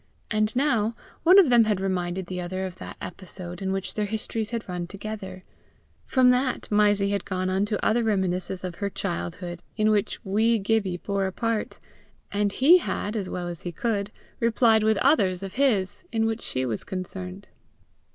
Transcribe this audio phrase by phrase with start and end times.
[0.31, 4.07] And now one of them had reminded the other of that episode in which their
[4.07, 5.43] histories had run together;
[6.07, 10.57] from that, Mysie had gone on to other reminiscences of her childhood in which wee
[10.57, 11.79] Gibbie bore a part,
[12.31, 16.41] and he had, as well as he could, replied with others of his, in which
[16.41, 17.49] she was concerned.